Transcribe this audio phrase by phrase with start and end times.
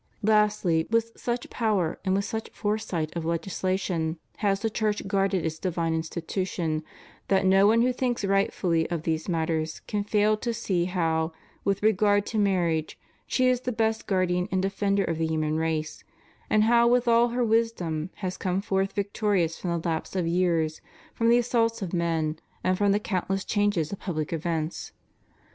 [0.23, 5.59] Lastly, with such power and with such foresight of legislation has the Church guarded its
[5.59, 6.81] divine institution,
[7.27, 11.33] that no one who thinks rightfully of these matters can fail to see how,
[11.63, 15.57] with regard to marriage, she is the best guard ian and defender of the human
[15.57, 16.03] race;
[16.49, 20.81] and how withal her wisdom has come forth victorious from the lapse of years,
[21.13, 24.93] from the assaults of men, and from the countless changes of public events.